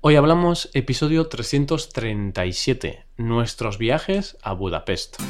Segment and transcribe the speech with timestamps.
[0.00, 5.20] Hoy hablamos episodio 337, nuestros viajes a Budapest.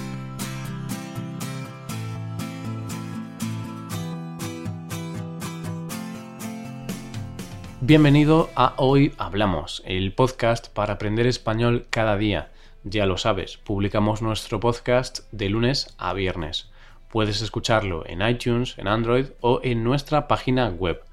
[7.80, 12.50] Bienvenido a Hoy Hablamos, el podcast para aprender español cada día.
[12.84, 16.70] Ya lo sabes, publicamos nuestro podcast de lunes a viernes.
[17.08, 21.07] Puedes escucharlo en iTunes, en Android o en nuestra página web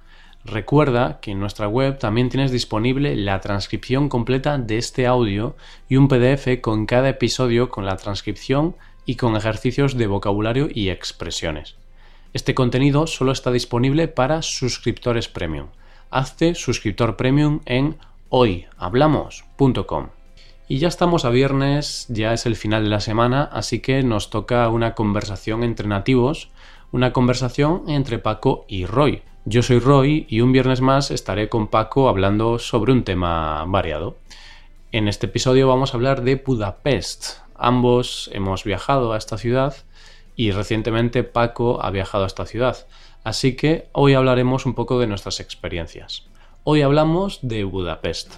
[0.46, 5.56] Recuerda que en nuestra web también tienes disponible la transcripción completa de este audio
[5.90, 8.76] y un PDF con cada episodio con la transcripción
[9.08, 11.78] y con ejercicios de vocabulario y expresiones.
[12.34, 15.70] Este contenido solo está disponible para suscriptores premium.
[16.12, 17.98] Hazte suscriptor premium en
[18.30, 20.10] hoyhablamos.com.
[20.68, 24.30] Y ya estamos a viernes, ya es el final de la semana, así que nos
[24.30, 26.50] toca una conversación entre nativos,
[26.92, 31.68] una conversación entre Paco y Roy yo soy Roy y un viernes más estaré con
[31.68, 34.18] Paco hablando sobre un tema variado.
[34.92, 37.42] En este episodio vamos a hablar de Budapest.
[37.54, 39.76] Ambos hemos viajado a esta ciudad
[40.36, 42.88] y recientemente Paco ha viajado a esta ciudad.
[43.24, 46.26] Así que hoy hablaremos un poco de nuestras experiencias.
[46.64, 48.34] Hoy hablamos de Budapest.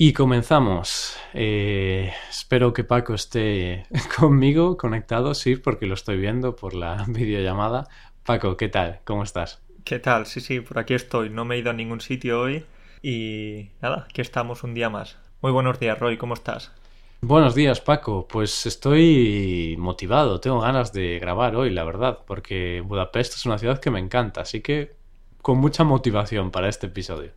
[0.00, 1.16] Y comenzamos.
[1.34, 3.84] Eh, espero que Paco esté
[4.16, 7.88] conmigo conectado, sí, porque lo estoy viendo por la videollamada.
[8.24, 9.00] Paco, ¿qué tal?
[9.04, 9.60] ¿Cómo estás?
[9.82, 10.26] ¿Qué tal?
[10.26, 11.30] Sí, sí, por aquí estoy.
[11.30, 12.64] No me he ido a ningún sitio hoy
[13.02, 15.18] y nada, aquí estamos un día más.
[15.42, 16.70] Muy buenos días, Roy, ¿cómo estás?
[17.20, 18.28] Buenos días, Paco.
[18.28, 23.80] Pues estoy motivado, tengo ganas de grabar hoy, la verdad, porque Budapest es una ciudad
[23.80, 24.94] que me encanta, así que
[25.42, 27.32] con mucha motivación para este episodio.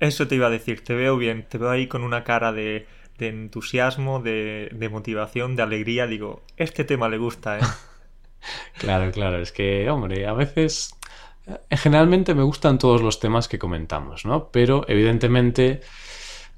[0.00, 2.86] Eso te iba a decir, te veo bien, te veo ahí con una cara de,
[3.18, 6.06] entusiasmo, de, motivación, de alegría.
[6.06, 7.62] Digo, este tema le gusta, ¿eh?
[8.78, 10.94] claro, claro, es que, hombre, a veces...
[11.46, 14.48] Eh, generalmente me gustan todos los temas que comentamos, ¿no?
[14.50, 15.80] Pero evidentemente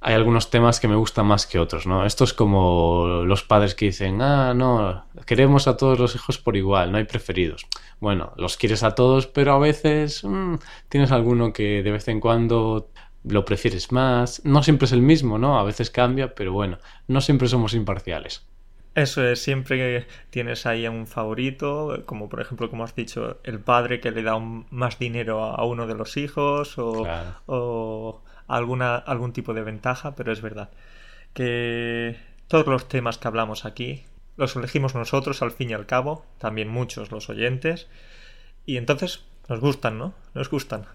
[0.00, 2.04] hay algunos temas que me gustan más que otros, ¿no?
[2.04, 6.56] Esto es como los padres que dicen, ah, no, queremos a todos los hijos por
[6.56, 7.66] igual, no hay preferidos.
[8.00, 10.56] Bueno, los quieres a todos, pero a veces mm,
[10.88, 12.90] tienes alguno que de vez en cuando
[13.24, 14.44] lo prefieres más.
[14.44, 15.58] No siempre es el mismo, ¿no?
[15.58, 16.78] A veces cambia, pero bueno,
[17.08, 18.46] no siempre somos imparciales.
[18.94, 23.58] Eso es, siempre tienes ahí a un favorito, como por ejemplo, como has dicho, el
[23.58, 27.06] padre que le da más dinero a uno de los hijos o,
[27.46, 30.70] o alguna, algún tipo de ventaja, pero es verdad
[31.32, 32.16] que
[32.48, 34.04] todos los temas que hablamos aquí
[34.36, 37.88] los elegimos nosotros al fin y al cabo, también muchos los oyentes,
[38.66, 40.14] y entonces nos gustan, ¿no?
[40.34, 40.86] Nos gustan.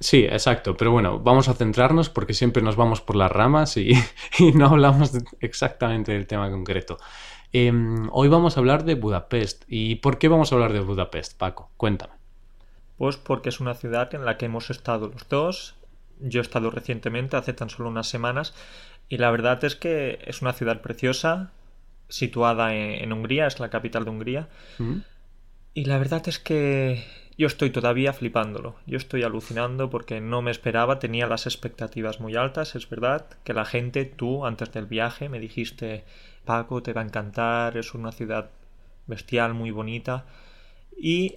[0.00, 3.92] Sí, exacto, pero bueno, vamos a centrarnos porque siempre nos vamos por las ramas y,
[4.54, 6.98] no hablamos exactamente del tema concreto.
[7.52, 9.64] Em, hoy vamos a hablar de Budapest.
[9.68, 11.70] ¿Y por qué vamos a hablar de Budapest, Paco?
[11.76, 12.14] Cuéntame.
[12.98, 15.74] Pues porque es una ciudad en la que hemos estado los dos.
[16.20, 18.54] Yo he estado recientemente, hace tan solo unas semanas,
[19.08, 21.52] y la verdad es que es una ciudad preciosa,
[22.08, 24.48] situada en, Hungría, es la capital de Hungría.
[25.74, 27.04] Y la verdad es que
[27.38, 32.34] yo estoy todavía flipándolo, yo estoy alucinando porque no me esperaba, tenía las expectativas muy
[32.34, 36.04] altas, es verdad, que la gente, tú antes del viaje me dijiste,
[36.44, 38.50] Paco, te va a encantar, es una ciudad
[39.06, 40.24] bestial, muy bonita,
[40.96, 41.34] y,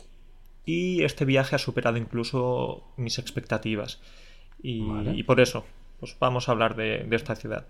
[0.66, 4.00] y este viaje ha superado incluso mis expectativas.
[4.62, 5.66] Y, por eso,
[6.00, 7.66] pues vamos a hablar de, esta ciudad.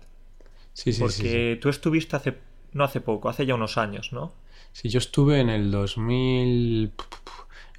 [0.72, 2.34] Sí, sí, porque tú estuviste hace,
[2.72, 4.32] no hace poco, hace ya unos años, ¿no?
[4.72, 6.92] Sí, yo estuve en el 2000...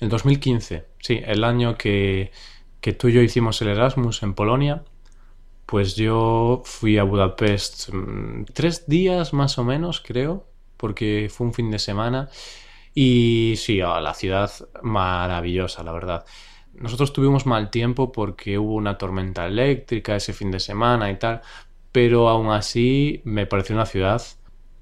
[0.01, 2.31] El 2015, sí, el año que,
[2.81, 4.83] que tú y yo hicimos el Erasmus en Polonia,
[5.67, 10.47] pues yo fui a Budapest mm, tres días más o menos, creo,
[10.77, 12.29] porque fue un fin de semana.
[12.95, 14.51] Y sí, la ciudad
[14.81, 16.25] maravillosa, la verdad.
[16.73, 21.41] Nosotros tuvimos mal tiempo porque hubo una tormenta eléctrica ese fin de semana y tal,
[21.91, 24.21] pero aún así me pareció una ciudad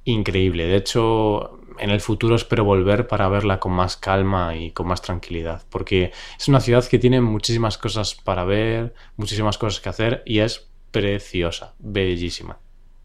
[0.06, 0.66] increíble.
[0.66, 5.02] De hecho, en el futuro espero volver para verla con más calma y con más
[5.02, 10.24] tranquilidad, porque es una ciudad que tiene muchísimas cosas para ver, muchísimas cosas que hacer
[10.26, 12.58] y es preciosa, bellísima.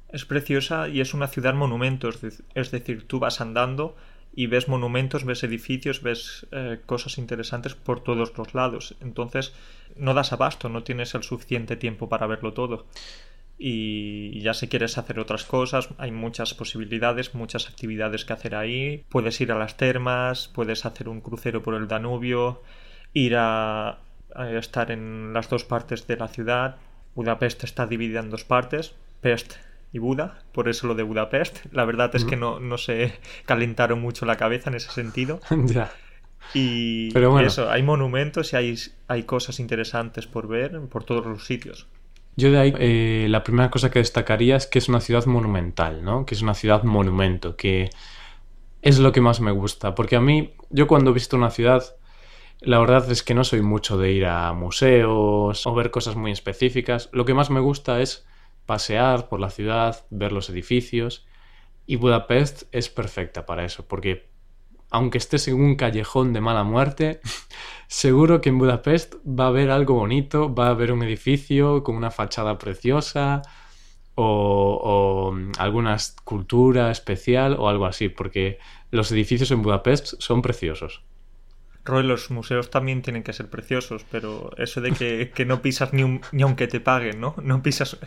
[0.08, 2.08] Es preciosa y es una ciudad monumento,
[2.54, 3.96] es decir, tú vas andando
[4.36, 8.96] y ves monumentos, ves edificios, ves eh, cosas interesantes por todos los lados.
[9.00, 9.52] Entonces
[9.96, 12.86] no das abasto, no tienes el suficiente tiempo para verlo todo
[13.56, 19.04] y ya si quieres hacer otras cosas hay muchas posibilidades, muchas actividades que hacer ahí.
[19.08, 22.62] Puedes ir a las termas, puedes hacer un crucero por el Danubio,
[23.12, 23.98] ir a,
[24.52, 26.76] estar en las dos partes de la ciudad.
[27.14, 29.54] Budapest está dividida en dos partes, Pest
[29.92, 31.66] y Buda, por eso lo de Budapest.
[31.72, 33.14] La verdad es que no, no se
[33.46, 35.40] calentaron mucho la cabeza en ese sentido.
[35.66, 35.92] ya.
[36.52, 37.46] Y Pero bueno.
[37.46, 38.74] eso, hay monumentos y hay,
[39.06, 41.86] hay cosas interesantes por ver por todos los sitios.
[42.36, 46.04] Yo de ahí eh, la primera cosa que destacaría es que es una ciudad monumental,
[46.04, 46.26] ¿no?
[46.26, 47.90] Que es una ciudad monumento, que
[48.82, 49.94] es lo que más me gusta.
[49.94, 51.96] Porque a mí, yo cuando visito una ciudad,
[52.60, 56.32] la verdad es que no soy mucho de ir a museos o ver cosas muy
[56.32, 57.08] específicas.
[57.12, 58.26] Lo que más me gusta es
[58.66, 61.26] pasear por la ciudad, ver los edificios.
[61.86, 64.33] Y Budapest es perfecta para eso, porque
[64.94, 67.20] aunque estés en un callejón de mala muerte,
[67.88, 71.96] seguro que en Budapest va a haber algo bonito, va a haber un edificio con
[71.96, 73.42] una fachada preciosa
[74.14, 78.58] o, o alguna cultura especial o algo así, porque
[78.92, 81.02] los edificios en Budapest son preciosos.
[81.84, 85.92] Roy, los museos también tienen que ser preciosos, pero eso de que, que no pisas
[85.92, 87.34] ni, un, ni aunque te paguen, ¿no?
[87.42, 87.98] No pisas...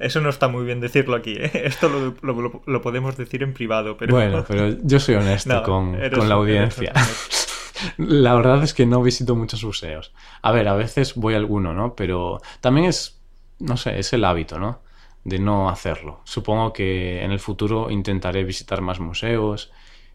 [0.00, 1.50] Eso no está muy bien decirlo aquí, ¿eh?
[1.64, 4.14] Esto lo, lo, lo podemos decir en privado, pero...
[4.14, 6.92] Bueno, pero yo soy honesto No, con, con la audiencia.
[7.96, 10.12] La verdad es que no visito muchos museos.
[10.42, 11.94] A ver, a veces voy a alguno, ¿no?
[11.94, 13.20] Pero también es,
[13.58, 14.82] no sé, es el hábito, ¿no?
[15.24, 16.20] De no hacerlo.
[16.24, 19.72] Supongo que en el futuro intentaré visitar más museos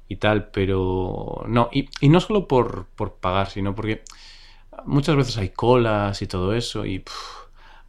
[0.07, 4.03] y tal, pero no, y, y no solo por, por pagar, sino porque
[4.85, 7.03] muchas veces hay colas y todo eso y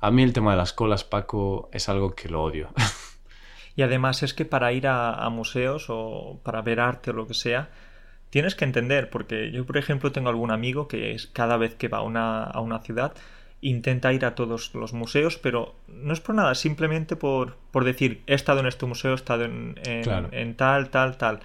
[0.00, 2.70] a mí el tema de las colas, Paco, es algo que lo odio.
[3.76, 7.26] Y además es que para ir a, a museos o para ver arte o lo
[7.26, 7.68] que sea,
[8.30, 11.88] tienes que entender, porque yo, por ejemplo, tengo algún amigo que es cada vez que
[11.88, 13.14] va a una, a una ciudad
[13.62, 18.22] intenta ir a todos los museos, pero no es por nada, simplemente por, por decir,
[18.26, 20.28] he estado en este museo, he estado en, en- Claro.
[20.32, 21.40] en tal, tal, tal.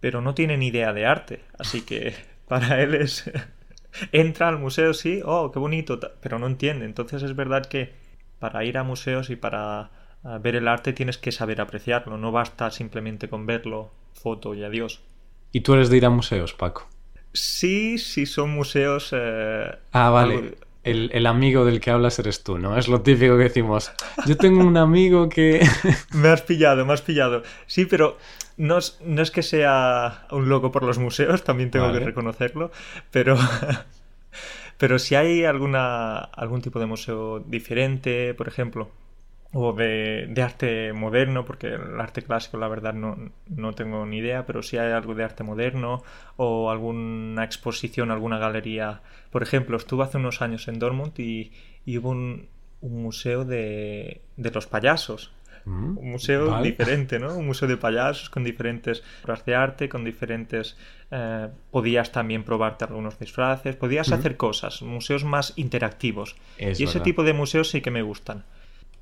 [0.00, 2.14] Pero no tiene ni idea de arte, así que
[2.48, 3.30] para él es...
[4.12, 6.84] Entra al museo, sí, oh, qué bonito, pero no entiende.
[6.84, 7.94] Entonces es verdad que
[8.38, 9.90] para ir a museos y para
[10.22, 14.64] ah, ver el arte tienes que saber apreciarlo, no basta simplemente con verlo, foto y
[14.64, 15.00] adiós.
[15.50, 16.86] ¿Y tú eres de ir a museos, Paco?
[17.32, 19.10] Sí, sí son museos...
[19.12, 20.34] eh, Ah, vale.
[20.36, 22.76] algo- El, el amigo del que hablas eres tú, ¿no?
[22.76, 23.90] Es lo típico que decimos.
[24.26, 25.66] Yo tengo un amigo que...
[26.12, 27.42] Me has pillado, me has pillado.
[27.66, 28.18] Sí, pero
[28.56, 31.98] no es, no es que sea un loco por los museos, también tengo Vale.
[31.98, 32.70] que reconocerlo,
[33.10, 33.36] pero,
[34.78, 38.90] pero si hay alguna, algún tipo de museo diferente, por ejemplo,
[39.52, 43.16] o de, de arte moderno, porque el arte clásico la verdad no,
[43.48, 46.02] no tengo ni idea, pero si hay algo de arte moderno
[46.36, 49.00] o alguna exposición, alguna galería.
[49.30, 51.52] Por ejemplo, estuve hace unos años en Dortmund y,
[51.86, 52.48] y hubo un,
[52.80, 55.32] un museo de, de los payasos.
[55.66, 56.68] Mm, Un museo vale.
[56.70, 57.34] diferente, ¿no?
[57.36, 60.76] Un museo de payasos con diferentes obras de arte, con diferentes...
[61.10, 66.36] eh, podías también probarte algunos disfraces, podías hacer cosas, museos más interactivos.
[66.56, 68.44] Es y ese tipo de museos sí que me gustan.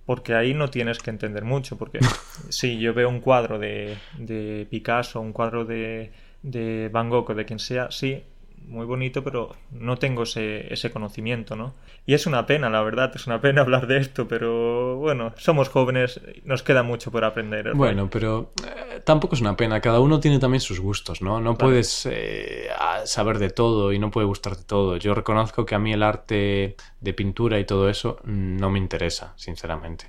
[0.06, 1.99] Porque ahí no tienes que entender mucho, porque
[2.50, 6.12] si yo veo un cuadro de, de Picasso, un cuadro de,
[6.43, 8.22] de Van Gogh o de quien sea, sí,
[8.66, 11.75] muy bonito, pero no tengo ese, ese conocimiento, ¿no?
[12.06, 15.69] Y es una pena, la verdad, es una pena hablar de esto, pero bueno, somos
[15.69, 17.72] jóvenes, nos queda mucho por aprender.
[17.75, 19.81] Bueno, pero eh, tampoco es una pena.
[19.81, 21.40] Cada uno tiene también sus gustos, ¿no?
[21.40, 21.70] No Claro.
[21.70, 22.69] puedes eh,
[23.05, 24.96] saber de todo y no puede gustarte todo.
[24.96, 28.78] Yo reconozco que a mí el arte de pintura y todo eso mm, no me
[28.78, 30.06] interesa, sinceramente.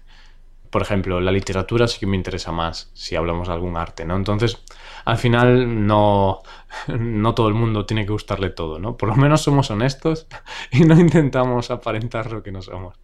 [0.69, 4.15] Por ejemplo, la literatura sí que me interesa más si hablamos de algún arte, ¿no?
[4.15, 4.61] Entonces,
[5.05, 6.41] al final no,
[6.87, 8.97] no todo el mundo tiene que gustarle todo, ¿no?
[8.97, 10.27] Por lo menos somos honestos
[10.71, 12.97] y no intentamos aparentar lo que no somos.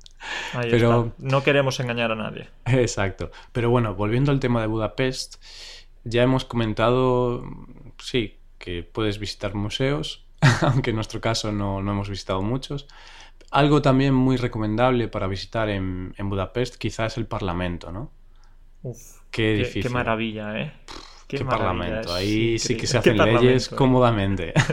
[0.53, 1.15] Ahí pero- está.
[1.19, 2.49] No queremos engañar a nadie.
[2.65, 3.31] Exacto.
[3.51, 5.43] Pero bueno, volviendo al tema de Budapest,
[6.03, 7.43] ya hemos comentado,
[7.99, 10.25] sí, que puedes visitar museos,
[10.61, 12.87] aunque en nuestro caso no, no hemos visitado muchos.
[13.51, 18.11] Algo también muy recomendable para visitar en, en Budapest quizás es el Parlamento, ¿no?
[18.83, 19.83] Uf, Qué qué, difícil.
[19.83, 20.73] qué maravilla, ¿eh?
[21.27, 22.13] Qué, maravilla, Parlamento.
[22.13, 23.75] Ahí sí que se hacen leyes ¿eh?
[23.75, 24.53] cómodamente.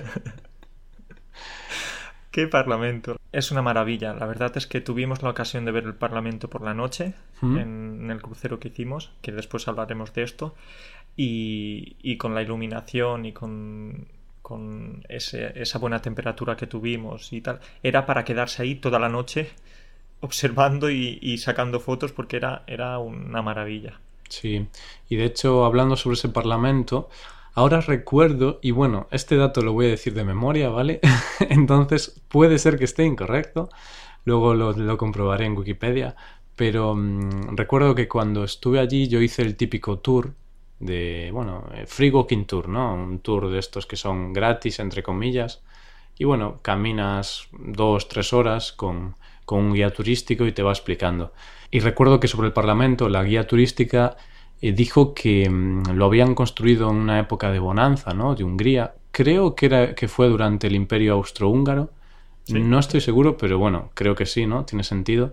[2.30, 3.16] Qué parlamento.
[3.32, 4.12] Es una maravilla.
[4.14, 7.56] La verdad es que tuvimos la ocasión de ver el parlamento por la noche ¿Mm?
[7.58, 10.54] en, en el crucero que hicimos, que después hablaremos de esto,
[11.16, 14.08] y, y con la iluminación y con,
[14.49, 19.09] con ese- esa buena temperatura que tuvimos y tal, era para quedarse ahí toda la
[19.09, 19.50] noche
[20.21, 24.00] observando y, sacando fotos porque era, era una maravilla.
[24.28, 24.69] Sí,
[25.09, 27.09] y de hecho, hablando sobre ese parlamento,
[27.55, 31.00] ahora recuerdo, y bueno, este dato lo voy a decir de memoria, ¿vale?
[31.40, 33.71] Entonces puede ser que esté incorrecto,
[34.25, 36.17] luego lo, lo comprobaré en Wikipedia,
[36.57, 40.35] pero mm, recuerdo que cuando estuve allí yo hice el típico tour
[40.80, 42.94] de, bueno, eh, free walking tour, ¿no?
[42.94, 45.62] Un tour de estos que son gratis, entre comillas,
[46.18, 51.32] y bueno, caminas dos, tres horas con, con un guía turístico y te va explicando.
[51.70, 54.16] Y recuerdo que sobre el Parlamento, la guía turística
[54.61, 58.35] eh, dijo que mm, lo habían construido en una época de bonanza, ¿no?
[58.35, 58.94] De Hungría.
[59.11, 61.90] Creo que, era, que fue durante el Imperio Austrohúngaro.
[62.49, 64.64] No estoy seguro, pero bueno, creo que sí, ¿no?
[64.64, 65.32] Tiene sentido.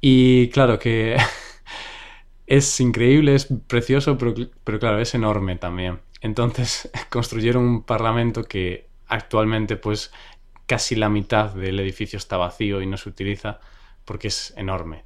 [0.00, 1.16] Y claro que
[2.46, 4.34] es increíble, es precioso, pero,
[4.64, 6.00] pero claro, es enorme también.
[6.20, 10.12] Entonces construyeron un parlamento que actualmente pues
[10.66, 13.60] casi la mitad del edificio está vacío y no se utiliza
[14.04, 15.04] porque es enorme.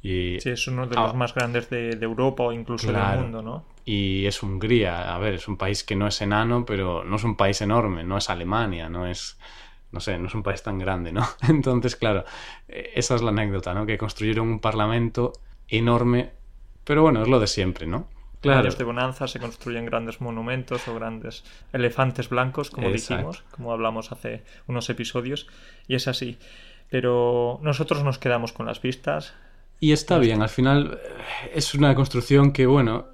[0.00, 1.12] Y, sí, es uno de los ah.
[1.12, 3.64] más grandes de, Europa o incluso del mundo, ¿no?
[3.84, 7.24] Y es Hungría, a ver, es un país que no es enano, pero no es
[7.24, 9.38] un país enorme, no es Alemania, no es,
[9.90, 11.26] no sé, no es un país tan grande, ¿no?
[11.48, 12.24] Entonces, claro,
[12.68, 13.86] e, esa es la anécdota, ¿no?
[13.86, 15.32] Que construyeron un parlamento
[15.66, 16.32] enorme,
[16.88, 18.08] pero bueno, es lo de siempre, ¿no?
[18.40, 18.72] Claro.
[18.72, 24.42] de bonanza se construyen grandes monumentos o grandes elefantes blancos, como dijimos, como hablamos hace
[24.68, 25.48] unos episodios,
[25.86, 26.38] y es así.
[26.88, 29.34] Pero nosotros nos quedamos con las vistas,
[29.80, 33.08] y está bien, al final eh, es una construcción que, bueno,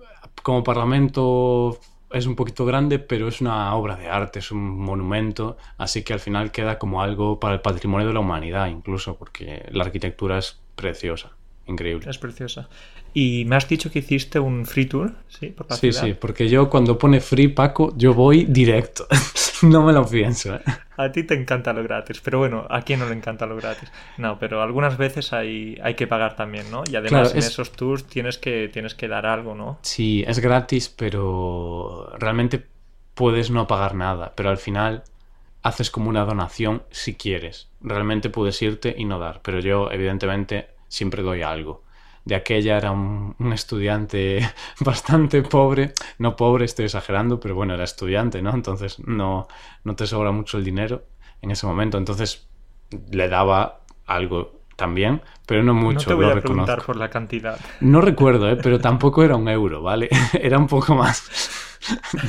[0.45, 1.81] como parlamento
[2.12, 6.12] es un poquito grande, pero es una obra de arte, es un monumento, así que
[6.12, 10.38] al final queda como algo para el patrimonio de la humanidad, incluso, porque la arquitectura
[10.38, 11.33] es preciosa,
[11.66, 12.11] increíble.
[12.11, 12.68] Es preciosa.
[13.12, 15.49] Y me has dicho que hiciste un free tour, ¿sí?
[15.49, 19.06] Por sí, sí, porque yo cuando pone free Paco, yo voy directo.
[19.62, 20.56] no me lo pienso.
[20.56, 20.61] ¿eh?
[20.97, 23.90] A ti te encanta lo gratis, pero bueno, ¿a quién no le encanta lo gratis?
[24.18, 26.85] No, pero algunas veces hay, hay que pagar también, ¿no?
[26.90, 29.78] Y además en esos tours tienes que, tienes que dar algo, ¿no?
[29.83, 32.64] Sí, es gratis, pero realmente
[33.14, 35.04] puedes no pagar nada, pero al final
[35.62, 37.68] haces como una donación si quieres.
[37.80, 41.84] Realmente puedes irte y no dar, pero yo evidentemente siempre doy algo
[42.24, 44.40] de aquella era un, estudiante
[44.80, 48.54] bastante pobre, no pobre, estoy exagerando, pero bueno, era estudiante, ¿no?
[48.54, 49.46] Entonces no,
[49.84, 51.04] no te sobra mucho el dinero
[51.42, 52.48] en ese momento, entonces
[53.10, 56.10] le daba algo también, pero no mucho.
[56.10, 57.60] No te voy a preguntar por la cantidad.
[57.80, 58.56] No recuerdo, ¿eh?
[58.60, 60.08] pero tampoco era un euro, ¿vale?
[60.32, 61.28] era un poco más.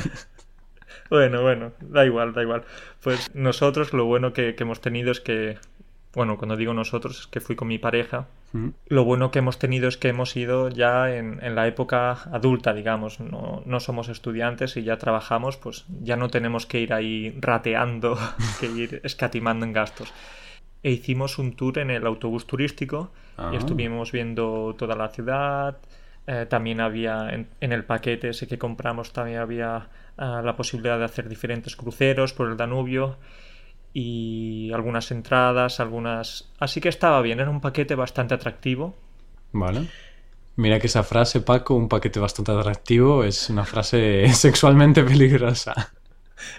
[1.10, 2.64] bueno, bueno, da igual, da igual.
[3.02, 5.58] Pues nosotros lo bueno que hemos tenido es que
[6.16, 8.26] bueno, cuando digo nosotros es que fui con mi pareja.
[8.54, 8.68] Mm.
[8.86, 13.20] Lo bueno que hemos tenido es que hemos ido ya en, la época adulta, digamos.
[13.20, 18.16] No, no, somos estudiantes y ya trabajamos, pues ya no tenemos que ir ahí rateando,
[18.60, 20.10] que ir escatimando en gastos.
[20.82, 23.50] E hicimos un tour en el autobús turístico y ah.
[23.54, 25.76] estuvimos viendo toda la ciudad.
[26.26, 31.04] Eh, también había en, el paquete ese que compramos, también había ah, la posibilidad de
[31.04, 33.18] hacer diferentes cruceros por el Danubio
[33.98, 36.52] y algunas entradas, algunas...
[36.58, 38.94] Así que estaba bien, era un paquete bastante atractivo.
[39.52, 39.86] Vale.
[40.56, 45.94] Mira que esa frase, Paco, un paquete bastante atractivo, es una frase sexualmente peligrosa.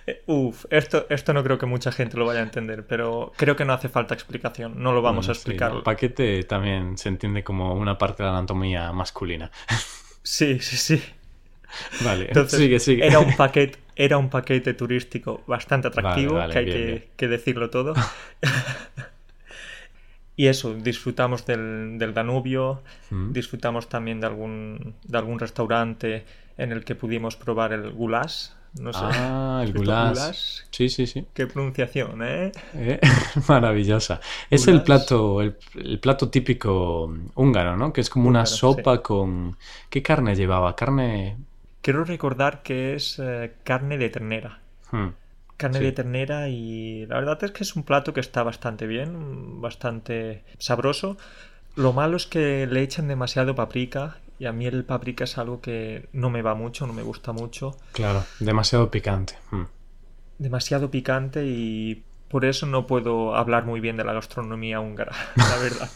[0.07, 3.55] Eh, uf, esto, esto no creo que mucha gente lo vaya a entender, pero creo
[3.55, 5.73] que no hace falta explicación, no lo vamos a explicar.
[5.73, 9.51] el paquete también se entiende como una parte de la anatomía masculina.
[10.23, 11.01] Sí, sí, sí.
[12.03, 13.05] Vale, sigue, sigue.
[13.05, 17.93] Era un paquete, era un paquete turístico bastante atractivo, que hay que, decirlo todo.
[20.35, 23.31] y eso, disfrutamos del, Danubio, mm.
[23.31, 26.25] disfrutamos también de algún, de algún restaurante
[26.57, 28.49] en el que pudimos probar el goulash.
[28.79, 28.99] No sé.
[29.01, 30.61] Ah, el goulash.
[30.69, 31.25] Sí, sí, sí.
[31.33, 32.51] Qué pronunciación, ¿eh?
[32.75, 32.99] eh
[33.47, 34.19] maravillosa.
[34.51, 35.55] Es el plato, el,
[35.99, 37.91] plato típico húngaro, ¿no?
[37.91, 39.57] Que es como una sopa con...
[39.89, 40.75] ¿Qué carne llevaba?
[40.75, 41.37] Carne
[41.87, 44.59] Quiero recordar que es eh, carne de ternera.
[44.91, 45.11] Hmm.
[45.55, 49.61] Carne de ternera y la verdad es que es un plato que está bastante bien,
[49.61, 51.15] bastante sabroso.
[51.77, 55.61] Lo malo es que le echan demasiado paprika y a mí el paprika es algo
[55.61, 57.77] que no me va mucho, no me gusta mucho.
[57.93, 59.35] Claro, demasiado picante.
[59.51, 59.67] Hmm.
[60.39, 65.57] Demasiado picante y por eso no puedo hablar muy bien de la gastronomía húngara, la
[65.63, 65.89] verdad.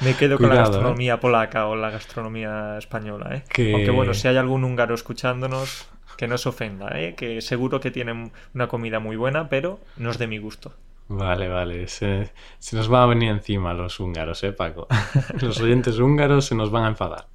[0.00, 0.58] Me quedo con la ¿eh?
[0.58, 3.72] gastronomía polaca o la gastronomía española, ¿eh?
[3.74, 5.86] Aunque bueno, si hay algún húngaro escuchándonos,
[6.16, 7.14] que no se ofenda, ¿eh?
[7.14, 10.72] Que seguro que tienen una comida muy buena, pero no es de mi gusto.
[11.08, 11.86] Vale, vale.
[11.88, 12.30] Se,
[12.72, 14.86] nos van a venir encima los húngaros, ¿eh, Paco?
[15.40, 17.26] los oyentes húngaros se nos van a enfadar.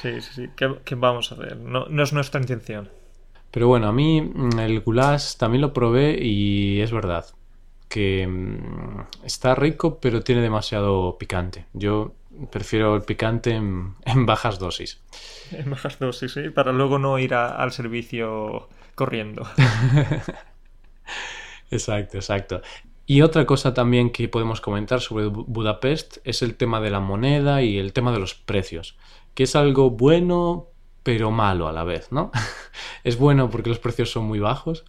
[0.00, 0.48] Sí, sí, sí.
[0.56, 1.56] ¿Qué, vamos a ver?
[1.58, 2.88] No, no es nuestra intención.
[3.50, 7.26] Pero bueno, a mí mm, el goulash también lo probé y es verdad
[7.92, 11.66] que mm, está rico pero tiene demasiado picante.
[11.74, 12.14] Yo
[12.50, 13.96] prefiero el picante en,
[14.26, 15.02] bajas dosis.
[15.50, 19.46] En bajas dosis, sí, para luego no ir al servicio corriendo.
[21.70, 22.62] exacto, exacto.
[23.04, 27.60] Y otra cosa también que podemos comentar sobre Budapest es el tema de la moneda
[27.60, 28.96] y el tema de los precios,
[29.34, 30.68] que es algo bueno
[31.02, 32.30] pero malo a la vez, ¿no?
[33.04, 34.86] es bueno porque los precios son muy bajos,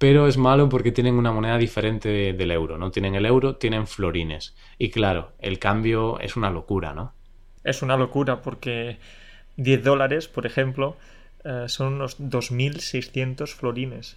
[0.00, 2.76] pero es malo porque tienen una moneda diferente de- del euro.
[2.78, 4.56] No tienen el euro, tienen florines.
[4.78, 7.14] Y claro, el cambio es una locura, ¿no?
[7.64, 8.98] Es una locura porque
[9.56, 10.96] 10 dólares, por ejemplo,
[11.44, 14.16] eh, son unos 2.600 florines.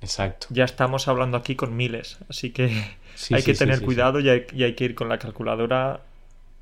[0.00, 0.48] Exacto.
[0.48, 2.70] Ya estamos hablando aquí con miles, así que
[3.14, 5.18] Sí, hay sí, que sí, tener cuidado y hay, y hay que ir con la
[5.18, 6.02] calculadora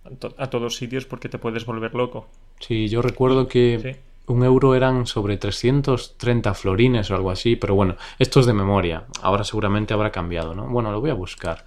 [0.05, 2.29] a, to- a todos sitios porque te puedes volver loco.
[2.61, 3.89] Sí, yo recuerdo que.
[4.29, 9.05] Un euro eran sobre 330 florines o algo así, pero bueno, esto es de memoria.
[9.23, 10.67] Ahora seguramente habrá cambiado, ¿no?
[10.69, 11.65] Bueno, lo voy a buscar.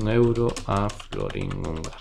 [0.00, 1.96] Un euro a florín húngaro.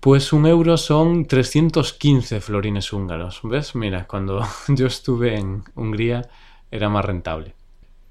[0.00, 3.40] Pues un euro son 315 florines húngaros.
[3.42, 3.74] ¿Ves?
[3.74, 6.28] Mira, cuando yo estuve en Hungría
[6.70, 7.54] era más rentable.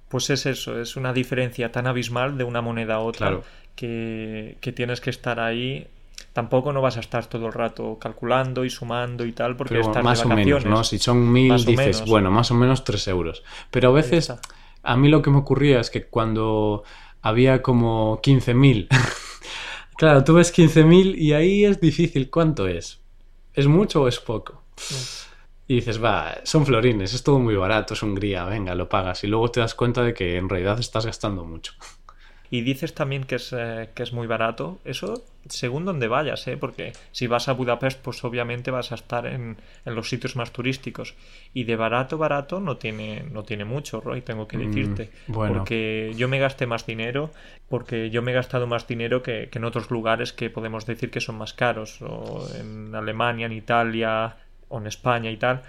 [0.09, 3.43] Pues es eso, es una diferencia tan abismal de una moneda a otra Claro.
[3.75, 5.87] que, que tienes que estar ahí.
[6.35, 9.87] Tampoco no vas a estar todo el rato calculando y sumando y tal porque Pero
[9.87, 10.65] estás más de o menos.
[10.65, 10.83] ¿no?
[10.83, 12.09] Si son mil, Más dices, menos.
[12.09, 13.41] bueno, más o menos 3 euros.
[13.71, 14.33] Pero a veces,
[14.83, 16.83] a mí lo que me ocurría es que cuando
[17.21, 18.89] había como 15.000,
[19.97, 22.29] claro, tú ves 15.000 y ahí es difícil.
[22.29, 22.99] ¿Cuánto es?
[23.53, 24.61] ¿Es mucho o es poco?
[25.69, 29.23] Y dices, va, son florines, es todo muy barato, es Hungría, venga, lo pagas.
[29.23, 31.71] Y luego te das cuenta de que en realidad estás gastando mucho.
[32.51, 34.79] Y dices también que es, eh, que es muy barato.
[34.85, 36.57] Eso según donde vayas, ¿eh?
[36.57, 40.51] Porque si vas a Budapest, pues obviamente vas a estar en, en los sitios más
[40.51, 41.15] turísticos.
[41.53, 45.09] Y de barato, barato no tiene, no tiene mucho, Roy, tengo que Mm, decirte.
[45.27, 45.53] bueno.
[45.53, 47.31] Porque yo me gasté más dinero,
[47.69, 51.11] porque yo me he gastado más dinero que, que en otros lugares que podemos decir
[51.11, 52.01] que son más caros.
[52.01, 54.37] O en Alemania, en Italia,
[54.69, 55.61] o en España y tal.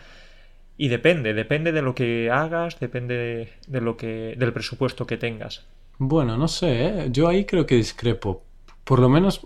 [0.78, 5.64] Y depende, depende de lo que hagas, depende de lo que, del presupuesto que tengas.
[5.98, 7.08] Bueno, no sé, ¿eh?
[7.10, 8.44] yo ahí creo que discrepo.
[8.84, 9.40] Por lo menos,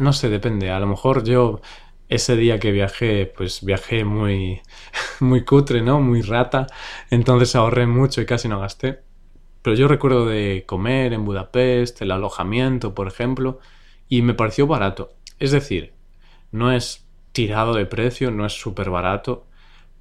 [0.00, 0.70] no sé, depende.
[0.70, 1.60] A lo mejor yo
[2.08, 4.60] ese día que viajé, pues viajé muy,
[5.20, 6.00] muy cutre, ¿no?
[6.00, 6.66] Muy rata.
[7.10, 9.00] Entonces ahorré mucho y casi no gasté.
[9.62, 13.60] Pero yo recuerdo de comer en Budapest, el alojamiento, por ejemplo,
[14.08, 15.14] y me pareció barato.
[15.38, 15.94] Es decir,
[16.52, 19.46] no es tirado de precio, no es súper barato,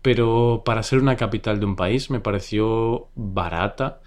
[0.01, 4.01] pero para ser una capital de un país me pareció barata.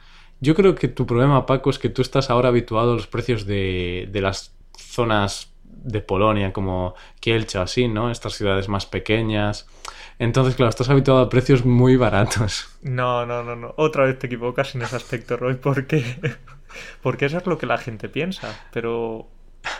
[0.45, 3.47] Yo creo que tu problema, Paco, es que tú estás ahora habituado a los precios
[3.47, 8.11] de, de las zonas de Polonia, como Kielce o así, ¿no?
[8.11, 9.67] Estas ciudades más pequeñas.
[10.19, 12.69] Entonces, claro, estás habituado a precios muy baratos.
[12.83, 13.75] No, no, no, no.
[13.79, 16.05] Otra vez te equivocas en ese aspecto, Roy, porque
[17.03, 18.67] porque eso es lo que la gente piensa.
[18.73, 19.29] Pero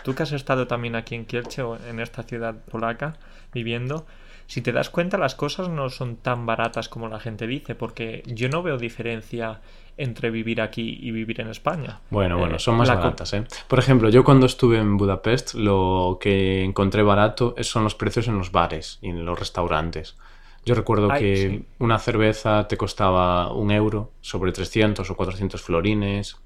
[0.03, 3.17] tú que has estado también aquí en Kielce o en esta ciudad polaca
[3.53, 4.05] viviendo,
[4.47, 8.23] si te das cuenta las cosas no son tan baratas como la gente dice, porque
[8.25, 9.61] yo no veo diferencia
[9.97, 12.01] entre vivir aquí y vivir en España.
[12.09, 13.45] Bueno, bueno, Eh, son más baratas, ¿eh?
[13.67, 18.37] Por ejemplo, yo cuando estuve en Budapest, lo que encontré barato son los precios en
[18.37, 20.17] los bares y en los restaurantes.
[20.65, 21.65] Yo recuerdo Ay, que sí.
[21.79, 26.37] una cerveza te costaba un euro sobre 300 o 400 florines.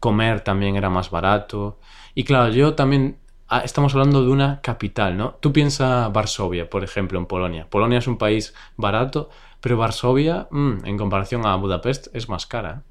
[0.00, 1.78] Comer también era más barato.
[2.14, 3.18] Y claro, yo también...
[3.48, 5.36] ah, Estamos hablando de una capital, ¿no?
[5.40, 7.66] Tú piensa Varsovia, por ejemplo, en Polonia.
[7.68, 9.30] Polonia es un país barato,
[9.60, 12.82] pero Varsovia, mm, en comparación a Budapest, es más cara.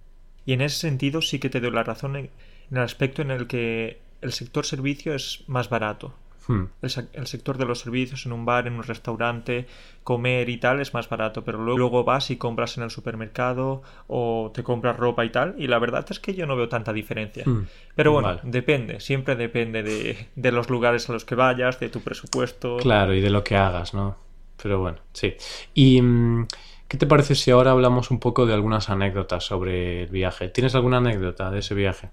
[0.46, 2.30] Y en ese sentido sí que te doy la razón en
[2.72, 6.14] el aspecto en el que el sector servicio es más barato.
[6.48, 6.66] Hmm.
[6.82, 9.68] El, sec- el sector de los servicios en un bar, en un restaurante,
[10.04, 13.82] comer y tal es más barato, pero luego, luego vas y compras en el supermercado
[14.08, 16.94] o te compras ropa y tal, y la verdad es que yo no veo tanta
[16.94, 17.44] diferencia.
[17.46, 17.64] Hmm.
[17.96, 18.40] Pero bueno, Vale.
[18.44, 22.78] depende, siempre depende de, de los lugares a los que vayas, de tu presupuesto.
[22.78, 24.16] Claro, y de lo que hagas, ¿no?
[24.62, 25.36] Pero bueno, sí.
[25.74, 26.48] ¿Y mm,
[26.88, 30.50] qué te parece si ahora hablamos un poco de algunas anécdotas sobre el viaje?
[30.50, 32.10] ¿Tienes alguna anécdota de ese viaje?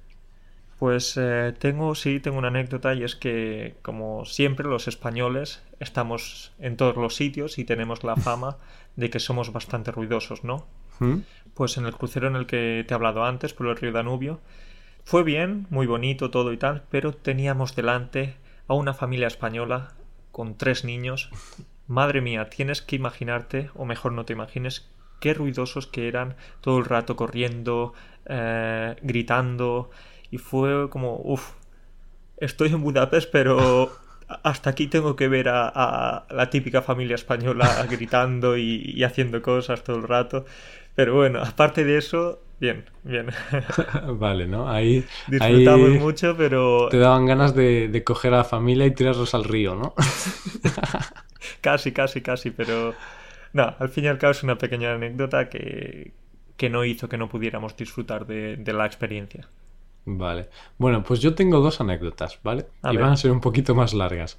[0.79, 6.53] Pues eh, tengo, sí, tengo una anécdota y es que, como siempre, los españoles estamos
[6.59, 8.57] en todos los sitios y tenemos la fama
[8.97, 10.67] de que somos bastante ruidosos, ¿no?
[10.99, 11.19] ¿Mm?
[11.55, 14.41] Pues en el crucero en el que te he hablado antes, por el río Danubio,
[15.05, 18.35] fue bien, muy bonito todo y tal, pero teníamos delante
[18.67, 19.93] a una familia española
[20.33, 21.31] con tres niños.
[21.87, 24.89] Madre mía, tienes que imaginarte, o mejor no te imagines,
[25.21, 27.93] qué ruidosos que eran todo el rato corriendo,
[28.27, 29.91] eh, gritando,
[30.31, 31.53] y fue como, uff,
[32.37, 33.91] estoy en Budapest, pero
[34.43, 39.43] hasta aquí tengo que ver a, a la típica familia española gritando y, y haciendo
[39.43, 40.45] cosas todo el rato.
[40.95, 43.27] Pero bueno, aparte de eso, bien, bien.
[44.19, 44.71] vale, ¿no?
[44.71, 48.93] Ahí, Disfrutamos ahí mucho, pero te daban ganas de, de coger a la familia y
[48.93, 49.95] tirarlos al río, ¿no?
[51.61, 52.95] casi, casi, casi, pero
[53.53, 56.13] no, al fin y al cabo es una pequeña anécdota que,
[56.57, 59.49] que no hizo que no pudiéramos disfrutar de, de la experiencia.
[60.07, 60.51] Vale.
[60.79, 62.67] Bueno, pues yo tengo dos anécdotas, ¿vale?
[62.83, 63.05] A y ver.
[63.05, 64.39] van a ser un poquito más largas.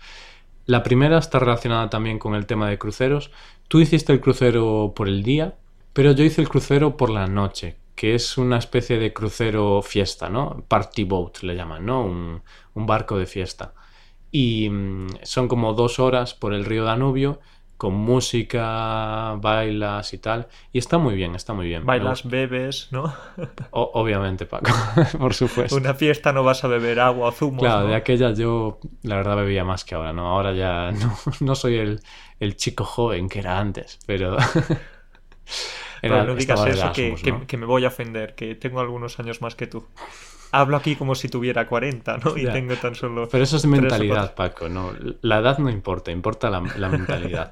[0.66, 3.32] La primera está relacionada también con el tema de cruceros.
[3.68, 5.58] Tú hiciste el crucero por el día
[5.94, 10.30] Pero yo hice el crucero por la noche, que es una especie de crucero fiesta,
[10.30, 10.66] ¿no?
[10.68, 12.04] Party boat le llaman, ¿no?
[12.06, 13.74] Un, un barco de fiesta.
[14.32, 17.40] Y mm, son como dos horas por el río Danubio
[17.78, 20.48] con música, bailas y tal.
[20.72, 21.86] Y está muy bien, está muy bien.
[21.86, 23.14] Bailas, bebes, ¿no?
[23.72, 24.72] O- obviamente, Paco,
[25.20, 25.76] por supuesto.
[25.76, 27.60] Una fiesta no vas a beber agua o zumo.
[27.62, 27.90] Claro, ¿no?
[27.90, 30.28] de aquella yo la verdad bebía más que ahora, ¿no?
[30.28, 32.00] Ahora ya no, no soy el,
[32.40, 34.38] el chico joven que era antes, pero...
[36.02, 37.48] Pero no digas estaba de eso, que, Erasmus, que- ¿no?
[37.48, 39.88] que me voy a ofender, que tengo algunos años más que tú.
[40.52, 42.38] Hablo aquí como si tuviera 40, ¿no?
[42.38, 42.54] Y Ya.
[42.54, 43.28] tengo tan solo...
[43.30, 44.94] Pero eso es mentalidad, Paco, ¿no?
[45.22, 47.52] La edad no importa, importa la, la mentalidad.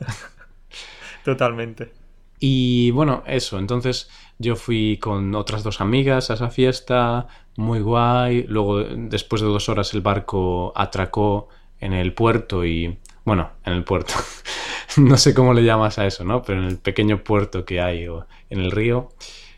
[1.23, 1.91] Totalmente.
[2.39, 8.43] Y bueno, eso, entonces yo fui con otras dos amigas a esa fiesta, muy guay.
[8.47, 11.47] Luego, después de dos horas, el barco atracó
[11.79, 14.13] en el puerto y, bueno, en el puerto.
[14.97, 16.41] no sé cómo le llamas a eso, ¿no?
[16.41, 19.09] Pero en el pequeño puerto que hay o en el río.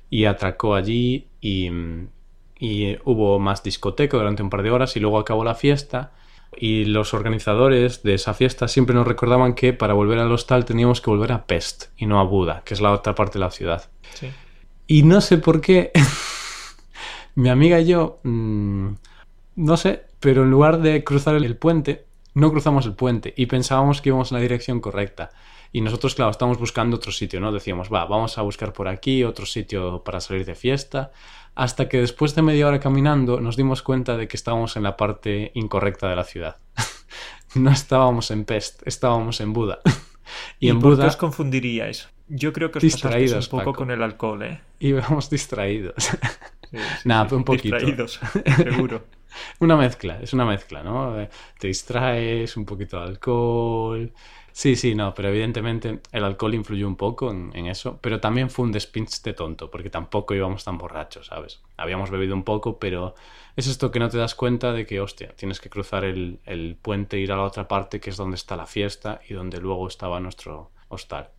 [0.09, 1.69] Y atracó allí y,
[2.59, 6.11] y hubo más discoteca durante un par de horas y luego acabó la fiesta.
[6.57, 11.01] Y los organizadores de esa fiesta siempre nos recordaban que para volver al hostal teníamos
[11.01, 13.51] que volver a Pest y no a Buda, que es la otra parte de la
[13.51, 13.89] ciudad.
[14.13, 14.29] Sí.
[14.87, 15.91] Y no sé por qué
[17.35, 18.89] mi amiga y yo, mm,
[19.57, 24.01] no sé, pero en lugar de cruzar el puente, no cruzamos el puente y pensábamos
[24.01, 25.31] que íbamos en la dirección correcta.
[25.71, 27.51] Y nosotros, claro, estábamos buscando otro sitio, ¿no?
[27.51, 31.11] Decíamos, va, vamos a buscar por aquí otro sitio para salir de fiesta.
[31.55, 34.97] Hasta que después de media hora caminando nos dimos cuenta de que estábamos en la
[34.97, 36.57] parte incorrecta de la ciudad.
[37.55, 39.79] no estábamos en Pest, estábamos en Buda.
[40.59, 42.09] ¿Y, y en por qué Buda os confundiríais?
[42.27, 43.77] Yo creo que os pasasteis Distraídos, un poco Paco.
[43.77, 44.61] con el alcohol, ¿eh?
[44.79, 45.93] íbamos distraídos.
[46.71, 47.77] Sí, sí, Nah, sí, un poquito.
[47.77, 48.19] Distraídos,
[48.57, 49.05] seguro.
[49.59, 51.19] Una mezcla, es una mezcla, ¿no?
[51.19, 54.13] Eh, Te distraes, un poquito de alcohol.
[54.57, 58.49] Sí, sí, no, pero evidentemente el alcohol influyó un poco en, en eso, pero también
[58.49, 61.61] fue un despinche tonto, porque tampoco íbamos tan borrachos, ¿sabes?
[61.75, 63.15] Habíamos bebido un poco, pero
[63.57, 66.77] es esto que no te das cuenta de que, hostia, tienes que cruzar el, el
[66.81, 69.89] puente, ir a la otra parte, que es donde está la fiesta y donde luego
[69.89, 71.31] estaba nuestro hostal.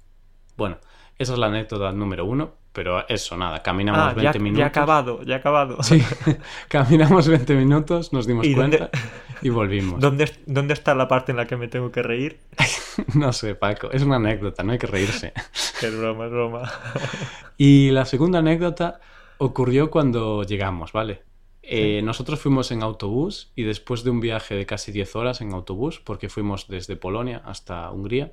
[0.59, 0.77] Bueno,
[1.19, 4.63] esa es la anécdota número uno, pero eso, nada, caminamos Ah, 20 ya, ya minutos.
[4.65, 5.83] ha acabado, ya acabado.
[5.83, 6.03] Sí,
[6.69, 8.99] caminamos 20 minutos, nos dimos ¿Y dónde- cuenta
[9.43, 10.01] y volvimos.
[10.01, 12.41] ¿Dónde, ¿Dónde está la parte en la que me tengo que reír?
[13.15, 15.33] No sé, Paco, es una anécdota, no hay que reírse.
[15.83, 16.73] Es broma, es broma.
[17.59, 19.01] Y la segunda anécdota
[19.39, 21.23] ocurrió cuando llegamos, ¿vale?
[21.63, 25.53] Eh, nosotros fuimos en autobús y después de un viaje de casi 10 horas en
[25.53, 28.33] autobús, porque fuimos desde Polonia hasta Hungría,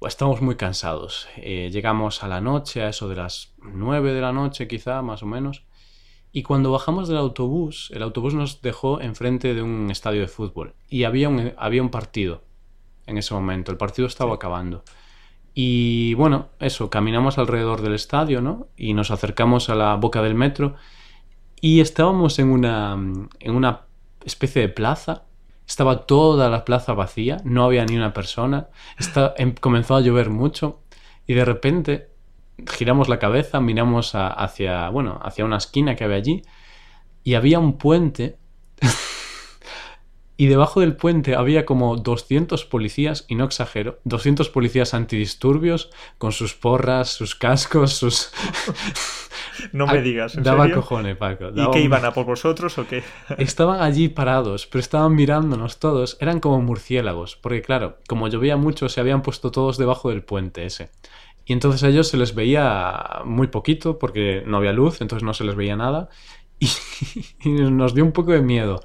[0.00, 1.28] pues estábamos muy cansados.
[1.36, 5.22] Eh, llegamos a la noche, a eso de las 9 de la noche quizá, más
[5.22, 5.64] o menos.
[6.36, 10.74] Y cuando bajamos del autobús, el autobús nos dejó enfrente de un estadio de fútbol
[10.88, 12.42] y había un, había un partido
[13.06, 13.70] en ese momento.
[13.70, 14.82] El partido estaba acabando.
[15.54, 18.66] Y bueno, eso, caminamos alrededor del estadio, ¿no?
[18.76, 20.74] Y nos acercamos a la boca del metro
[21.60, 22.94] y estábamos en una,
[23.38, 23.82] en una
[24.24, 25.22] especie de plaza.
[25.68, 28.70] Estaba toda la plaza vacía, no había ni una persona.
[28.98, 30.80] Está, em- comenzó a llover mucho
[31.28, 32.13] y de repente
[32.70, 36.42] giramos la cabeza, miramos a- hacia, bueno, hacia una esquina que había allí
[37.24, 38.38] y había un puente
[40.36, 46.32] y debajo del puente había como 200 policías, y no exagero, 200 policías antidisturbios con
[46.32, 48.30] sus porras, sus cascos, sus...
[49.72, 50.74] No me digas, ¿en Daba serio?
[50.74, 51.50] cojones, Paco.
[51.54, 53.04] ¿Y qué un- iban a por vosotros o qué?
[53.38, 56.16] Estaban allí parados, pero estaban mirándonos todos.
[56.20, 60.66] Eran como murciélagos, porque claro, como llovía mucho, se habían puesto todos debajo del puente
[60.66, 60.90] ese.
[61.46, 65.34] Y entonces a ellos se les veía muy poquito, porque no había luz, entonces no
[65.34, 66.08] se les veía nada.
[66.58, 66.68] Y,
[67.44, 68.80] y nos dio un poco de miedo,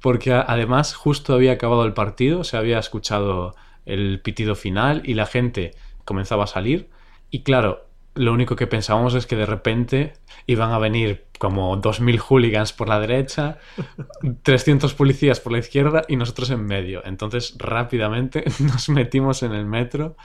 [0.00, 3.54] porque además justo había acabado el partido, se había escuchado
[3.86, 6.90] el pitido final y la gente comenzaba a salir.
[7.30, 10.14] Y claro, lo único que pensábamos es que de repente
[10.46, 13.58] iban a venir como 2.000 hooligans por la derecha,
[14.42, 17.02] 300 policías por la izquierda y nosotros en medio.
[17.04, 20.16] Entonces rápidamente nos metimos en el metro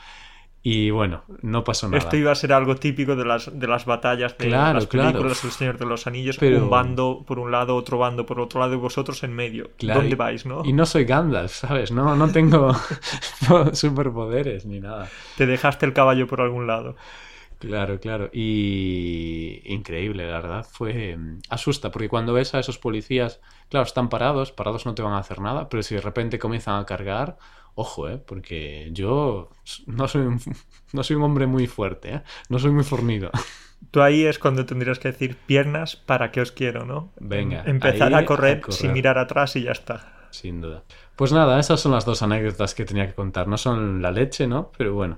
[0.64, 1.98] y bueno, no pasó nada.
[1.98, 5.10] Esto iba a ser algo típico de las, de las batallas de Claro, las claro.
[5.12, 6.38] películas El Señor de los Anillos.
[6.38, 9.72] Pero- Un bando por un lado, otro bando por otro lado y vosotros en medio.
[9.78, 10.62] Claro, ¿Dónde y- vais, no?
[10.64, 11.92] Y no soy Gandalf, ¿sabes?
[11.92, 12.76] No, no tengo
[13.74, 15.10] superpoderes ni nada.
[15.38, 16.96] Te dejaste el caballo por algún lado.
[17.60, 18.30] Claro, claro.
[18.34, 20.66] Y increíble, la verdad.
[20.70, 23.40] Fue mm, asusta, porque cuando ves a esos policías,
[23.72, 26.80] claro, están parados, parados no te van a hacer nada, pero si de repente comienzan
[26.80, 27.38] a cargar,
[27.74, 28.18] ojo, ¿eh?
[28.18, 29.50] Porque yo
[29.88, 30.42] no soy un,
[30.94, 32.22] no soy un hombre muy fuerte, ¿eh?
[32.50, 33.32] No soy muy fornido.
[33.90, 37.12] Tú ahí es cuando tendrías que decir piernas para que os quiero, ¿no?
[37.20, 38.78] Venga, Empezar ahí a, correr a correr.
[38.78, 40.28] sin mirar atrás y ya está.
[40.30, 40.84] Sin duda.
[41.16, 43.48] Pues nada, esas son las dos anécdotas que tenía que contar.
[43.48, 44.72] No son la leche, ¿no?
[44.78, 45.18] Pero bueno.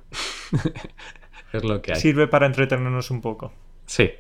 [1.54, 2.00] es lo que hay.
[2.00, 3.52] Sirve para entretenernos un poco.
[3.86, 4.12] Sí,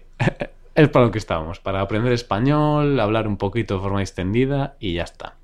[0.75, 4.93] es para lo que estábamos, para aprender español, hablar un poquito de forma extendida y
[4.93, 5.35] ya está.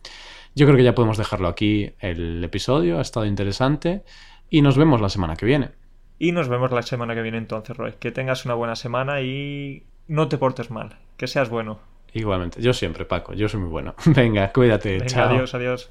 [0.55, 4.03] Yo creo que ya podemos dejarlo aquí el episodio, ha estado interesante
[4.49, 5.69] y nos vemos la semana que viene.
[6.17, 7.93] Y nos vemos la semana que viene entonces, Roy.
[7.99, 11.79] Que tengas una buena semana y no te portes mal, que seas bueno.
[12.13, 13.95] Igualmente, yo siempre, Paco, yo soy muy bueno.
[14.05, 15.29] Venga, cuídate, Venga, chao.
[15.29, 15.89] Adiós, adiós.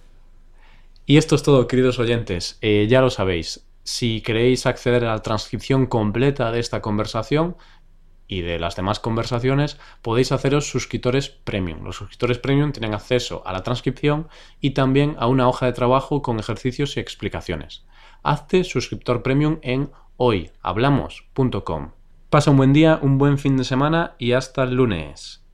[1.07, 2.59] Y esto es todo, queridos oyentes.
[2.61, 7.57] Eh, ya lo sabéis, si queréis acceder a la transcripción completa de esta conversación
[8.29, 11.83] y de las demás conversaciones, podéis haceros suscriptores premium.
[11.83, 14.29] Los suscriptores premium tienen acceso a la transcripción
[14.61, 17.85] y también a una hoja de trabajo con ejercicios y explicaciones.
[18.23, 21.93] Hazte suscriptor premium en hoyhablamos.com.
[22.29, 25.48] Pasa un buen día, un buen fin de semana y hasta el lunes.